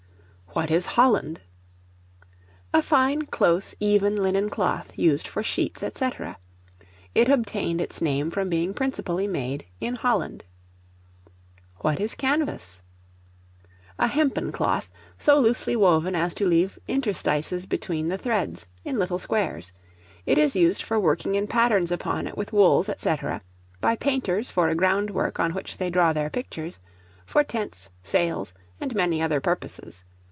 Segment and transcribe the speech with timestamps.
[0.53, 1.39] What is Holland?
[2.73, 6.09] A fine, close, even, linen cloth, used for sheets, &c.
[7.15, 10.43] It obtained its name from being principally made in Holland.
[11.77, 12.83] What is Canvas?
[13.97, 19.19] A hempen cloth, so loosely woven as to leave interstices between the threads, in little
[19.19, 19.71] squares.
[20.25, 23.15] It is used for working in patterns upon it with wools, &c.
[23.79, 26.81] by painters for a ground work on which they draw their pictures;
[27.25, 30.03] for tents, sails, and many other purposes.